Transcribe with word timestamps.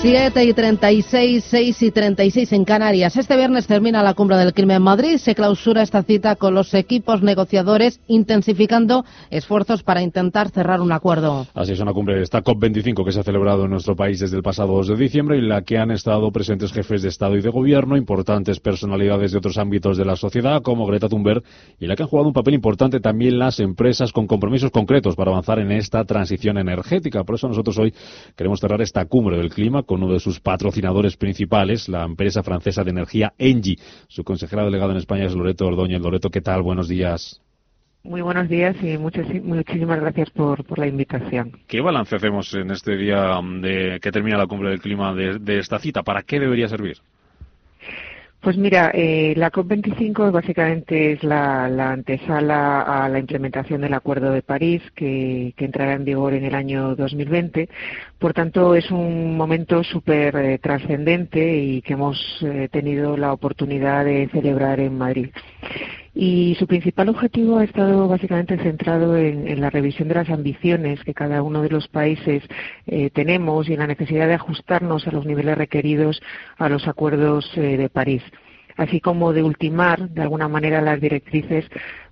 7 0.00 0.44
y 0.44 0.52
36, 0.54 1.44
6 1.44 1.82
y 1.82 1.90
36 1.90 2.52
en 2.52 2.64
Canarias. 2.64 3.16
Este 3.16 3.36
viernes 3.36 3.66
termina 3.66 4.00
la 4.00 4.14
cumbre 4.14 4.36
del 4.36 4.52
clima 4.52 4.76
en 4.76 4.82
Madrid. 4.82 5.16
Se 5.16 5.34
clausura 5.34 5.82
esta 5.82 6.04
cita 6.04 6.36
con 6.36 6.54
los 6.54 6.72
equipos 6.72 7.20
negociadores 7.20 8.00
intensificando 8.06 9.04
esfuerzos 9.28 9.82
para 9.82 10.00
intentar 10.00 10.50
cerrar 10.50 10.80
un 10.80 10.92
acuerdo. 10.92 11.48
Así 11.52 11.72
es 11.72 11.80
una 11.80 11.92
cumbre 11.92 12.14
de 12.14 12.22
esta 12.22 12.44
COP25 12.44 13.04
que 13.04 13.10
se 13.10 13.18
ha 13.18 13.22
celebrado 13.24 13.64
en 13.64 13.72
nuestro 13.72 13.96
país 13.96 14.20
desde 14.20 14.36
el 14.36 14.44
pasado 14.44 14.72
2 14.74 14.86
de 14.86 14.96
diciembre 14.96 15.36
y 15.36 15.40
en 15.40 15.48
la 15.48 15.62
que 15.62 15.78
han 15.78 15.90
estado 15.90 16.30
presentes 16.30 16.72
jefes 16.72 17.02
de 17.02 17.08
Estado 17.08 17.36
y 17.36 17.42
de 17.42 17.50
Gobierno, 17.50 17.96
importantes 17.96 18.60
personalidades 18.60 19.32
de 19.32 19.38
otros 19.38 19.58
ámbitos 19.58 19.96
de 19.96 20.04
la 20.04 20.14
sociedad 20.14 20.62
como 20.62 20.86
Greta 20.86 21.08
Thunberg 21.08 21.42
y 21.80 21.88
la 21.88 21.96
que 21.96 22.04
han 22.04 22.08
jugado 22.08 22.28
un 22.28 22.34
papel 22.34 22.54
importante 22.54 23.00
también 23.00 23.36
las 23.40 23.58
empresas 23.58 24.12
con 24.12 24.28
compromisos 24.28 24.70
concretos 24.70 25.16
para 25.16 25.32
avanzar 25.32 25.58
en 25.58 25.72
esta 25.72 26.04
transición 26.04 26.56
energética. 26.56 27.24
Por 27.24 27.34
eso 27.34 27.48
nosotros 27.48 27.76
hoy 27.78 27.92
queremos 28.36 28.60
cerrar 28.60 28.80
esta 28.80 29.04
cumbre 29.06 29.38
del 29.38 29.50
clima 29.50 29.82
con 29.88 30.04
uno 30.04 30.12
de 30.12 30.20
sus 30.20 30.38
patrocinadores 30.38 31.16
principales, 31.16 31.88
la 31.88 32.04
empresa 32.04 32.44
francesa 32.44 32.84
de 32.84 32.90
energía 32.90 33.32
Engie. 33.38 33.78
Su 34.06 34.22
consejera 34.22 34.64
delegada 34.64 34.92
en 34.92 34.98
España 34.98 35.24
es 35.24 35.34
Loreto 35.34 35.66
Ordóñez. 35.66 36.00
Loreto, 36.00 36.30
¿qué 36.30 36.40
tal? 36.40 36.62
Buenos 36.62 36.86
días. 36.86 37.42
Muy 38.04 38.20
buenos 38.20 38.48
días 38.48 38.76
y 38.80 38.96
muchas, 38.96 39.26
muchísimas 39.42 40.00
gracias 40.00 40.30
por, 40.30 40.78
la 40.78 40.86
invitación. 40.86 41.58
¿Qué 41.66 41.80
balance 41.80 42.14
hacemos 42.14 42.54
en 42.54 42.70
este 42.70 42.96
día 42.96 43.40
de, 43.60 43.98
que 44.00 44.12
termina 44.12 44.38
la 44.38 44.46
cumbre 44.46 44.70
del 44.70 44.80
clima 44.80 45.12
de 45.14 45.58
esta 45.58 45.80
cita? 45.80 46.04
¿Para 46.04 46.22
qué 46.22 46.38
debería 46.38 46.68
servir? 46.68 46.98
Pues 48.40 48.56
mira, 48.56 48.92
eh, 48.94 49.34
la 49.36 49.50
COP25 49.50 50.30
básicamente 50.30 51.12
es 51.12 51.24
la, 51.24 51.64
antesala 51.90 52.82
a 52.82 53.08
la 53.08 53.18
implementación 53.18 53.80
del 53.80 53.94
Acuerdo 53.94 54.30
de 54.30 54.42
París 54.42 54.80
que, 54.94 55.52
entrará 55.58 55.94
en 55.94 56.04
vigor 56.04 56.34
en 56.34 56.44
el 56.44 56.54
año 56.54 56.94
2020. 56.94 57.68
Por 58.18 58.34
tanto, 58.34 58.76
es 58.76 58.90
un 58.92 59.36
momento 59.36 59.82
súper 59.82 60.36
eh, 60.36 60.58
trascendente 60.58 61.56
y 61.58 61.82
que 61.82 61.94
hemos 61.94 62.16
eh, 62.42 62.68
tenido 62.70 63.16
la 63.16 63.32
oportunidad 63.32 64.04
de 64.04 64.28
celebrar 64.32 64.78
en 64.80 64.96
Madrid 64.96 65.30
y 66.20 66.56
su 66.58 66.66
principal 66.66 67.10
objetivo 67.10 67.58
ha 67.58 67.64
estado 67.64 68.08
básicamente 68.08 68.58
centrado 68.58 69.16
en, 69.16 69.60
la 69.60 69.70
revisión 69.70 70.08
de 70.08 70.16
las 70.16 70.28
ambiciones 70.28 70.98
que 71.04 71.14
cada 71.14 71.44
uno 71.44 71.62
de 71.62 71.68
los 71.68 71.86
países 71.86 72.42
eh, 72.88 73.10
tenemos 73.10 73.68
y 73.68 73.74
en 73.74 73.78
la 73.78 73.86
necesidad 73.86 74.26
de 74.26 74.34
ajustarnos 74.34 75.06
a 75.06 75.12
los 75.12 75.24
niveles 75.26 75.56
requeridos 75.56 76.20
a 76.56 76.68
los 76.68 76.88
acuerdos 76.88 77.48
eh, 77.54 77.76
de 77.76 77.88
París, 77.88 78.24
así 78.76 79.00
como 79.00 79.32
de 79.32 79.44
ultimar 79.44 80.08
de 80.08 80.22
alguna 80.22 80.48
manera 80.48 80.82
las 80.82 81.00
directrices 81.00 81.66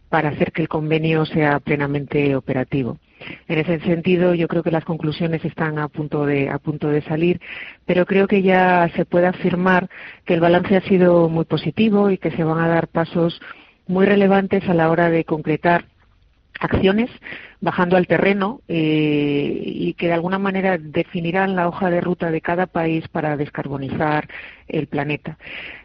para 0.09 0.29
hacer 0.29 0.53
que 0.53 0.63
el 0.63 0.69
convenio 0.69 1.27
sea 1.27 1.59
plenamente 1.59 2.37
operativo. 2.37 3.01
En 3.49 3.59
ese 3.59 3.81
sentido, 3.81 4.35
yo 4.35 4.47
creo 4.47 4.63
que 4.63 4.71
las 4.71 4.85
conclusiones 4.85 5.45
están 5.45 5.81
a 5.81 5.89
punto 5.89 6.27
de, 6.27 6.49
a 6.49 6.61
punto 6.61 6.87
de 6.91 7.03
salir, 7.03 7.41
pero 7.87 8.07
creo 8.07 8.29
que 8.29 8.43
ya 8.43 8.89
se 8.95 9.05
puede 9.05 9.27
afirmar 9.27 9.89
que 10.25 10.35
el 10.35 10.41
balance 10.41 10.77
ha 10.77 10.83
sido 10.83 11.29
muy 11.29 11.45
positivo 11.45 12.09
y 12.13 12.19
que 12.19 12.31
se 12.31 12.45
van 12.45 12.63
a 12.63 12.69
dar 12.69 12.87
pasos 12.87 13.41
muy 13.87 14.07
relevantes 14.07 14.69
a 14.69 14.75
la 14.75 14.91
hora 14.91 15.11
de 15.11 15.25
concretar 15.25 15.85
acciones 16.61 17.11
bajando 17.61 17.97
al 17.97 18.07
terreno 18.07 18.61
eh, 18.69 19.63
y 19.65 19.95
que 19.95 20.07
de 20.07 20.13
alguna 20.13 20.39
manera 20.39 20.79
definirán 20.79 21.57
la 21.57 21.69
hoja 21.69 21.91
de 21.91 22.01
ruta 22.01 22.31
de 22.31 22.41
cada 22.41 22.67
país 22.67 23.07
para 23.09 23.37
descarbonizar 23.37 24.29
el 24.69 24.87
planeta. 24.87 25.39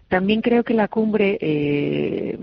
También 0.09 0.41
creo 0.41 0.65
que 0.65 0.73
la 0.73 0.89
cumbre 0.89 1.37
eh, 1.39 2.37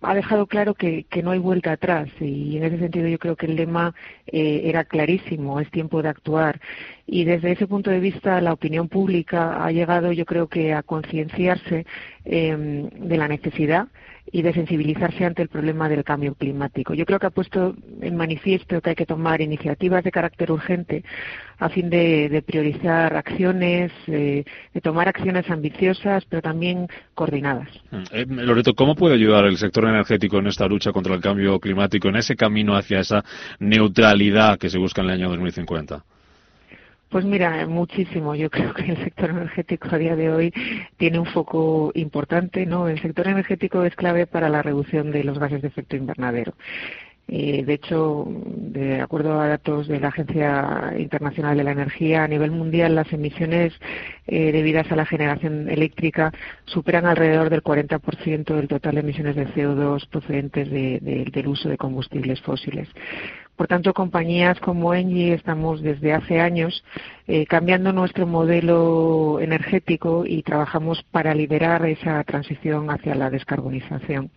ha 0.00 0.14
dejado 0.14 0.46
claro 0.46 0.72
que, 0.74 1.04
no 1.22 1.32
hay 1.32 1.38
vuelta 1.38 1.72
atrás 1.72 2.08
y 2.18 2.56
en 2.56 2.64
ese 2.64 2.78
sentido 2.78 3.08
yo 3.08 3.18
creo 3.18 3.36
que 3.36 3.44
el 3.44 3.56
lema 3.56 3.94
eh, 4.26 4.62
era 4.64 4.84
clarísimo, 4.84 5.60
es 5.60 5.70
tiempo 5.70 6.00
de 6.00 6.08
actuar 6.08 6.60
y 7.06 7.24
desde 7.24 7.52
ese 7.52 7.66
punto 7.66 7.90
de 7.90 8.00
vista 8.00 8.40
la 8.40 8.54
opinión 8.54 8.88
pública 8.88 9.62
ha 9.62 9.70
llegado 9.70 10.12
yo 10.12 10.24
creo 10.24 10.46
que 10.48 10.72
a 10.72 10.82
concienciarse 10.82 11.84
de 12.24 13.16
la 13.16 13.28
necesidad 13.28 13.88
y 14.32 14.42
de 14.42 14.52
sensibilizarse 14.52 15.24
ante 15.24 15.42
el 15.42 15.48
problema 15.48 15.88
del 15.88 16.04
cambio 16.04 16.34
climático. 16.34 16.94
Yo 16.94 17.04
creo 17.04 17.18
que 17.18 17.26
ha 17.26 17.30
puesto 17.30 17.74
en 18.00 18.16
manifiesto 18.16 18.80
que 18.80 18.90
hay 18.90 18.96
que 18.96 19.06
tomar 19.06 19.40
iniciativas 19.40 20.04
de 20.04 20.10
carácter 20.10 20.52
urgente 20.52 21.04
a 21.58 21.68
fin 21.68 21.90
de, 21.90 22.42
priorizar 22.46 23.16
acciones, 23.16 23.92
eh, 24.06 24.44
de 24.72 24.80
tomar 24.80 25.08
acciones 25.08 25.48
ambiciosas, 25.50 26.24
pero 26.26 26.42
también 26.42 26.88
coordinadas. 27.14 27.68
Mm. 27.90 28.02
Eh, 28.12 28.26
Loreto, 28.28 28.74
¿cómo 28.74 28.94
puede 28.94 29.14
ayudar 29.14 29.44
el 29.44 29.58
sector 29.58 29.84
energético 29.84 30.38
en 30.38 30.46
esta 30.46 30.66
lucha 30.66 30.92
contra 30.92 31.14
el 31.14 31.20
cambio 31.20 31.58
climático, 31.60 32.08
en 32.08 32.16
ese 32.16 32.36
camino 32.36 32.76
hacia 32.76 33.00
esa 33.00 33.24
neutralidad 33.58 34.58
que 34.58 34.70
se 34.70 34.78
busca 34.78 35.02
en 35.02 35.08
el 35.08 35.14
año 35.14 35.28
2050? 35.28 36.04
Pues 37.10 37.24
mira, 37.24 37.66
muchísimo. 37.66 38.34
Yo 38.36 38.48
creo 38.50 38.72
que 38.72 38.82
el 38.84 39.04
sector 39.04 39.30
energético 39.30 39.88
a 39.90 39.98
día 39.98 40.14
de 40.16 40.30
hoy 40.32 40.52
tiene 40.96 41.18
un 41.18 41.26
foco 41.26 41.90
importante, 41.94 42.66
¿no? 42.66 42.88
El 42.88 43.02
sector 43.02 43.26
energético 43.26 43.82
es 43.84 43.96
clave 43.96 44.26
para 44.26 44.48
la 44.48 44.62
reducción 44.62 45.10
de 45.10 45.24
los 45.24 45.38
gases 45.38 45.60
de 45.60 45.68
efecto 45.68 45.96
invernadero. 45.96 46.54
Eh, 47.32 47.62
de 47.64 47.74
hecho, 47.74 48.26
de 48.26 49.00
acuerdo 49.00 49.40
a 49.40 49.46
datos 49.46 49.86
de 49.86 50.00
la 50.00 50.08
Agencia 50.08 50.94
Internacional 50.98 51.56
de 51.56 51.62
la 51.62 51.70
Energía, 51.70 52.24
a 52.24 52.28
nivel 52.28 52.50
mundial 52.50 52.96
las 52.96 53.12
emisiones 53.12 53.72
eh, 54.26 54.50
debidas 54.50 54.90
a 54.90 54.96
la 54.96 55.06
generación 55.06 55.68
eléctrica 55.68 56.32
superan 56.64 57.06
alrededor 57.06 57.48
del 57.48 57.62
40% 57.62 58.56
del 58.56 58.66
total 58.66 58.96
de 58.96 59.00
emisiones 59.02 59.36
de 59.36 59.46
CO2 59.46 60.08
procedentes 60.08 60.70
del 60.70 61.46
uso 61.46 61.68
de 61.68 61.76
combustibles 61.76 62.40
fósiles. 62.40 62.88
Por 63.54 63.68
tanto, 63.68 63.94
compañías 63.94 64.58
como 64.58 64.92
Engie 64.92 65.34
estamos 65.34 65.82
desde 65.82 66.12
hace 66.12 66.40
años 66.40 66.82
eh, 67.28 67.46
cambiando 67.46 67.92
nuestro 67.92 68.26
modelo 68.26 69.38
energético 69.40 70.24
y 70.26 70.42
trabajamos 70.42 71.04
para 71.12 71.32
liderar 71.34 71.86
esa 71.86 72.24
transición 72.24 72.90
hacia 72.90 73.14
la 73.14 73.30
descarbonización. 73.30 74.30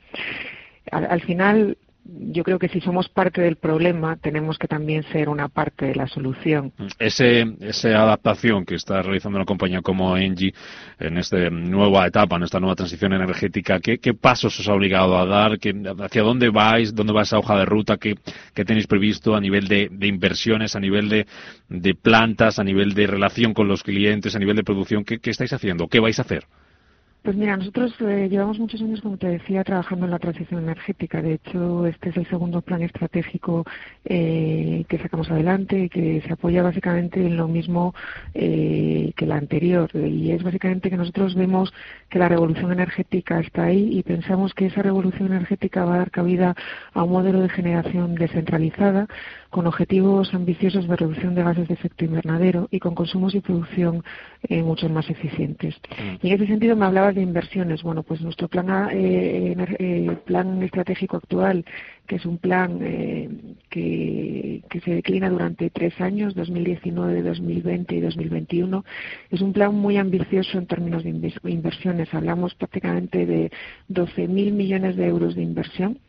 al 0.92 1.22
final, 1.22 1.78
yo 2.06 2.44
creo 2.44 2.60
que 2.60 2.68
si 2.68 2.82
somos 2.82 3.08
parte 3.08 3.42
del 3.42 3.56
problema, 3.56 4.18
tenemos 4.18 4.58
que 4.58 4.68
también 4.68 5.04
ser 5.04 5.30
una 5.30 5.48
parte 5.48 5.86
de 5.86 5.96
la 5.96 6.08
solución. 6.08 6.74
Ese, 7.00 7.46
esa 7.62 7.90
adaptación 7.90 8.66
que 8.66 8.76
está 8.76 9.02
realizando 9.02 9.38
una 9.38 9.46
compañía 9.46 9.82
como 9.82 10.18
Engie 10.18 10.54
en 11.00 11.18
esta 11.18 11.50
nueva 11.50 12.06
etapa, 12.06 12.36
en 12.36 12.44
esta 12.44 12.60
nueva 12.60 12.76
transición 12.76 13.14
energética, 13.14 13.80
¿qué, 13.80 14.14
pasos 14.14 14.60
os 14.60 14.68
ha 14.68 14.74
obligado 14.74 15.18
a 15.18 15.26
dar? 15.26 15.58
¿Hacia 16.00 16.24
dónde 16.24 16.50
vais? 16.50 16.94
¿Dónde 16.94 17.14
va 17.14 17.22
esa 17.22 17.38
hoja 17.38 17.58
de 17.58 17.66
ruta? 17.66 17.98
¿Qué, 17.98 18.16
tenéis 18.54 18.88
previsto 18.88 19.36
a 19.36 19.40
nivel 19.40 19.68
de, 19.68 19.90
inversiones, 20.02 20.76
a 20.76 20.80
nivel 20.80 21.26
de, 21.70 21.96
plantas, 21.96 22.60
a 22.60 22.64
nivel 22.64 22.94
de 22.94 23.08
relación 23.08 23.54
con 23.54 23.68
los 23.68 23.82
clientes, 23.82 24.36
a 24.36 24.40
nivel 24.40 24.58
de 24.58 24.64
producción? 24.64 25.06
¿Qué, 25.06 25.20
qué 25.20 25.30
estáis 25.30 25.54
haciendo? 25.54 25.88
¿Qué 25.88 26.02
vais 26.02 26.20
a 26.20 26.24
hacer? 26.24 26.46
Pues 27.24 27.38
mira, 27.38 27.56
nosotros 27.56 27.96
eh, 28.02 28.28
llevamos 28.30 28.60
muchos 28.60 28.82
años, 28.82 29.00
como 29.00 29.16
te 29.18 29.28
decía, 29.28 29.64
trabajando 29.64 30.04
en 30.06 30.12
la 30.12 30.20
transición 30.20 30.62
energética. 30.62 31.22
De 31.22 31.36
hecho, 31.36 31.86
este 31.86 32.10
es 32.10 32.18
el 32.18 32.28
segundo 32.28 32.62
plan 32.62 32.82
estratégico 32.82 33.66
eh, 34.04 34.84
que 34.90 34.98
sacamos 34.98 35.32
adelante 35.32 35.86
y 35.86 35.90
que 35.90 36.22
se 36.22 36.34
apoya 36.34 36.64
básicamente 36.64 37.26
en 37.26 37.38
lo 37.38 37.48
mismo 37.48 37.96
eh, 38.34 39.14
que 39.16 39.23
el 39.24 39.32
anterior. 39.32 39.90
Y 39.94 40.32
es 40.32 40.44
básicamente 40.44 40.90
que 40.90 40.98
nosotros 40.98 41.36
vemos 41.36 41.74
que 42.10 42.20
la 42.20 42.30
revolución 42.30 42.72
energética 42.72 43.40
está 43.40 43.66
ahí 43.66 43.98
y 43.98 44.04
pensamos 44.04 44.54
que 44.54 44.68
esa 44.68 44.82
revolución 44.82 45.32
energética 45.32 45.86
va 45.86 45.96
a 45.96 45.98
dar 46.00 46.12
cabida 46.12 46.56
a 46.94 47.04
un 47.04 47.12
modelo 47.12 47.42
de 47.42 47.50
generación 47.50 48.16
descentralizada 48.16 49.08
con 49.50 49.68
objetivos 49.68 50.34
ambiciosos 50.34 50.88
de 50.88 50.96
reducción 50.96 51.36
de 51.36 51.44
gases 51.44 51.68
de 51.68 51.76
efecto 51.76 52.06
invernadero 52.06 52.68
y 52.72 52.80
con 52.80 52.96
consumos 52.96 53.36
y 53.36 53.40
producción 53.40 54.04
mucho 54.50 54.90
más 54.90 55.10
eficientes. 55.10 55.76
Mm. 55.90 56.26
Y 56.26 56.30
en 56.30 56.36
ese 56.36 56.48
sentido 56.48 56.76
me 56.76 56.86
hablaba 56.86 57.12
de 57.12 57.22
inversiones. 57.22 57.84
Bueno, 57.84 58.04
pues 58.04 58.22
nuestro 58.22 58.48
plan, 58.48 58.90
eh, 58.92 59.56
eh, 59.80 60.18
plan 60.26 60.62
estratégico 60.64 61.18
actual, 61.18 61.66
que 62.08 62.16
es 62.18 62.26
un 62.26 62.38
plan 62.38 62.80
eh, 62.82 63.30
que, 63.70 64.62
se 64.84 64.96
declina 64.96 65.30
durante 65.30 65.70
tres 65.70 66.00
años, 66.02 66.36
2019, 66.36 67.22
2020 67.22 67.96
y 67.96 68.02
2021, 68.02 68.86
es 69.32 69.42
un 69.42 69.54
plan 69.54 69.74
muy 69.74 69.98
ambicioso 69.98 70.58
en 70.58 70.68
términos 70.68 71.04
de 71.04 71.32
inversiones. 71.46 72.14
Hablamos 72.14 72.56
prácticamente 72.56 73.26
de 73.26 73.52
12.000 73.90 74.52
millones 74.52 74.96
de 74.98 75.08
euros 75.08 75.36
de 75.36 75.44
inversión 75.44 76.00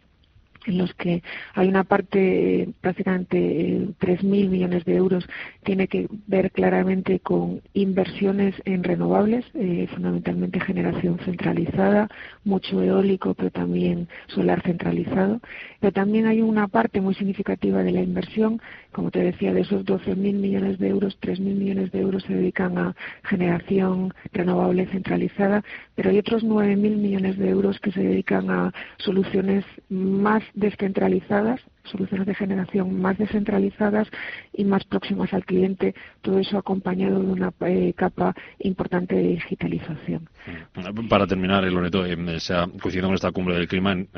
en 0.66 0.78
los 0.78 0.92
que 0.94 1.22
hay 1.54 1.68
una 1.68 1.84
parte, 1.84 2.68
prácticamente 2.80 3.88
3.000 4.00 4.48
millones 4.48 4.84
de 4.84 4.96
euros, 4.96 5.24
tiene 5.62 5.88
que 5.88 6.08
ver 6.26 6.50
claramente 6.50 7.20
con 7.20 7.60
inversiones 7.72 8.54
en 8.64 8.84
renovables, 8.84 9.44
eh, 9.54 9.86
fundamentalmente 9.92 10.60
generación 10.60 11.18
centralizada, 11.24 12.08
mucho 12.44 12.82
eólico, 12.82 13.34
pero 13.34 13.50
también 13.50 14.08
solar 14.28 14.62
centralizado. 14.62 15.40
Pero 15.80 15.92
también 15.92 16.26
hay 16.26 16.42
una 16.42 16.68
parte 16.68 17.00
muy 17.00 17.14
significativa 17.14 17.82
de 17.82 17.92
la 17.92 18.02
inversión, 18.02 18.60
como 18.92 19.10
te 19.10 19.20
decía, 19.20 19.52
de 19.52 19.62
esos 19.62 19.84
12.000 19.84 20.16
millones 20.16 20.78
de 20.78 20.88
euros, 20.88 21.18
3.000 21.20 21.38
millones 21.40 21.92
de 21.92 22.00
euros 22.00 22.22
se 22.24 22.34
dedican 22.34 22.78
a 22.78 22.94
generación 23.24 24.12
renovable 24.32 24.86
centralizada, 24.86 25.62
pero 25.94 26.10
hay 26.10 26.18
otros 26.18 26.44
9.000 26.44 26.76
millones 26.76 27.38
de 27.38 27.48
euros 27.48 27.78
que 27.80 27.92
se 27.92 28.02
dedican 28.02 28.50
a 28.50 28.72
soluciones 28.98 29.64
más 29.88 30.42
descentralizadas, 30.54 31.60
soluciones 31.84 32.26
de 32.26 32.34
generación 32.34 33.00
más 33.00 33.18
descentralizadas 33.18 34.08
y 34.52 34.64
más 34.64 34.84
próximas 34.84 35.32
al 35.34 35.44
cliente, 35.44 35.94
todo 36.22 36.38
eso 36.38 36.56
acompañado 36.56 37.20
de 37.20 37.26
una 37.26 37.52
eh, 37.60 37.92
capa 37.96 38.34
importante 38.60 39.14
de 39.14 39.22
digitalización. 39.22 40.28
Mm. 40.46 41.08
Para 41.08 41.26
terminar, 41.26 41.64
eh, 41.64 41.70
Loreto, 41.70 42.06
eh, 42.06 42.40
se 42.40 42.54
ha 42.54 42.66
coincidido 42.66 43.08
con 43.08 43.14
esta 43.14 43.32
cumbre 43.32 43.56
del 43.56 43.68
clima. 43.68 43.92
En, 43.92 44.08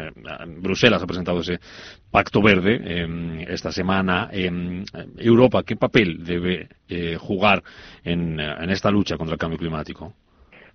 Bruselas 0.61 1.03
ha 1.03 1.07
presentado 1.07 1.41
ese 1.41 1.59
pacto 2.11 2.43
verde 2.43 3.07
esta 3.49 3.73
semana. 3.73 4.31
Europa, 5.19 5.63
¿qué 5.63 5.77
papel 5.77 6.25
debe 6.25 6.69
jugar 7.19 7.63
en 8.05 8.41
esta 8.71 8.91
lucha 8.91 9.17
contra 9.17 9.35
el 9.35 9.39
cambio 9.39 9.59
climático? 9.59 10.13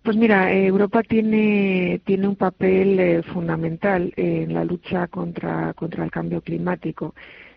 Pues 0.03 0.17
mira, 0.17 0.51
Europa 0.51 1.03
tiene, 1.03 2.01
tiene 2.05 2.27
un 2.27 2.35
papel 2.35 2.99
eh, 2.99 3.21
fundamental 3.21 4.11
en 4.15 4.51
la 4.51 4.65
lucha 4.65 5.07
contra, 5.07 5.73
contra 5.75 6.03
el 6.03 6.09
cambio 6.09 6.41
climático. 6.41 7.13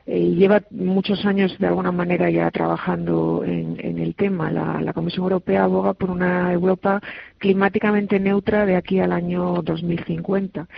Eh, 0.06 0.34
lleva 0.34 0.62
muchos 0.70 1.24
años, 1.24 1.58
de 1.58 1.66
alguna 1.66 1.90
manera, 1.90 2.28
ya 2.28 2.50
trabajando 2.50 3.42
en, 3.46 3.98
el 3.98 4.14
tema. 4.14 4.50
La, 4.50 4.92
Comisión 4.92 5.22
Europea 5.24 5.64
aboga 5.64 5.94
por 5.94 6.10
una 6.10 6.52
Europa 6.52 7.00
climáticamente 7.38 8.20
neutra 8.20 8.66
de 8.66 8.76
aquí 8.76 9.00
al 9.00 9.12
año 9.12 9.62
2050. 9.62 10.68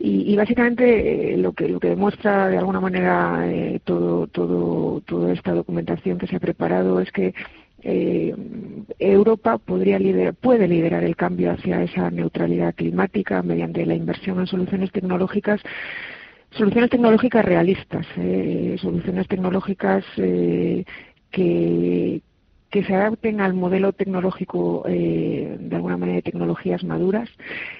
Y, 0.00 0.32
y 0.32 0.36
básicamente 0.36 1.34
eh, 1.34 1.36
lo, 1.36 1.52
que, 1.52 1.68
lo 1.68 1.78
que 1.78 1.90
demuestra, 1.90 2.48
de 2.48 2.58
alguna 2.58 2.80
manera, 2.80 3.48
todo, 3.84 4.26
todo, 4.26 5.00
toda 5.02 5.32
esta 5.32 5.52
documentación 5.52 6.18
que 6.18 6.26
se 6.26 6.34
ha 6.36 6.40
preparado 6.40 6.98
es 7.00 7.12
que 7.12 7.32
eh, 7.82 8.34
Europa 8.98 9.58
podría 9.58 9.98
puede 10.34 10.68
liderar 10.68 11.04
el 11.04 11.16
cambio 11.16 11.52
hacia 11.52 11.82
esa 11.82 12.10
neutralidad 12.10 12.74
climática 12.74 13.42
mediante 13.42 13.84
la 13.86 13.94
inversión 13.94 14.40
en 14.40 14.46
soluciones 14.46 14.90
tecnológicas 14.92 15.60
soluciones 16.56 16.90
tecnológicas 16.90 17.44
realistas, 17.44 18.06
eh, 18.16 18.76
soluciones 18.80 19.26
tecnológicas 19.28 20.04
eh, 20.16 20.84
que, 21.30 22.20
que 22.72 22.82
se 22.84 22.94
adapten 22.94 23.42
al 23.42 23.52
modelo 23.52 23.92
tecnológico, 23.92 24.84
eh, 24.88 25.58
de 25.60 25.76
alguna 25.76 25.98
manera, 25.98 26.16
de 26.16 26.22
tecnologías 26.22 26.82
maduras, 26.84 27.28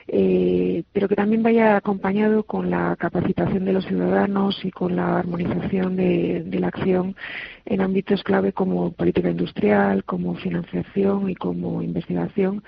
eh, 0.06 0.85
pero 0.93 1.09
que 1.09 1.17
también 1.17 1.43
vaya 1.43 1.77
acompañado 1.77 2.43
con 2.43 2.69
la 2.69 2.94
capacitación 2.97 3.65
de 3.65 3.73
los 3.73 3.87
ciudadanos 3.87 4.62
y 4.65 4.71
con 4.71 4.94
la 4.94 5.19
armonización 5.19 5.97
de, 5.97 6.43
de 6.44 6.61
la 6.61 6.69
acción 6.69 7.17
en 7.65 7.81
ámbitos 7.81 8.23
clave 8.23 8.53
como 8.53 8.93
política 8.93 9.31
industrial, 9.31 10.05
como 10.05 10.35
financiación 10.35 11.31
y 11.31 11.37
como 11.37 11.83
investigación 11.83 12.62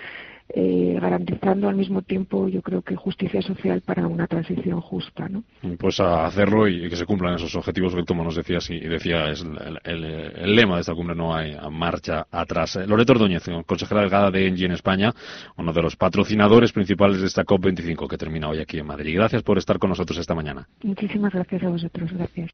eh, 0.49 0.99
garantizando 1.01 1.69
al 1.69 1.75
mismo 1.75 2.03
tiempo, 2.03 2.49
yo 2.49 2.61
creo 2.63 2.83
que 2.83 2.97
justicia 2.97 3.41
social 3.43 3.81
para 3.81 4.07
una 4.07 4.27
transición 4.27 4.81
justa. 4.81 5.29
¿no? 5.29 5.43
Pues 5.79 6.01
a 6.01 6.27
hacerlo 6.27 6.69
y, 6.69 6.89
que 6.89 6.97
se 6.97 7.07
cumplan 7.07 7.35
esos 7.35 7.55
objetivos 7.57 7.95
que, 7.95 8.05
como 8.05 8.25
nos 8.25 8.37
decías 8.37 8.69
y 8.71 8.81
decía, 8.81 9.31
es 9.31 9.45
el, 9.85 10.55
lema 10.55 10.77
de 10.77 10.83
esta 10.83 10.95
cumbre, 10.95 11.17
no 11.17 11.35
hay 11.35 11.57
marcha 11.71 12.27
atrás. 12.31 12.77
Eh, 12.77 12.87
Loreto 12.87 13.13
Ordóñez, 13.13 13.45
consejera 13.67 14.01
delegada 14.01 14.31
de 14.31 14.47
Engie 14.47 14.67
en 14.67 14.73
España, 14.73 15.13
uno 15.57 15.73
de 15.73 15.83
los 15.83 15.97
patrocinadores 15.97 16.73
principales 16.73 17.21
de 17.21 17.27
esta 17.27 17.45
COP25 17.45 18.09
que 18.09 18.19
termina 18.19 18.49
hoy 18.49 18.61
aquí 18.61 18.79
en 18.79 18.87
Madrid. 18.87 19.17
Gracias 19.17 19.43
por 19.43 19.59
estar 19.59 19.79
con 19.79 19.91
nosotros 19.91 20.19
esta 20.19 20.35
mañana. 20.35 20.69
Muchísimas 20.83 21.33
gracias 21.33 21.63
a 21.63 21.69
vosotros. 21.69 22.13
Gracias. 22.13 22.51